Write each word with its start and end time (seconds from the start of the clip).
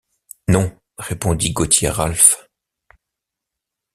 Non, 0.47 0.75
répondit 0.97 1.53
Gauthier 1.53 1.89
Ralph. 1.91 2.49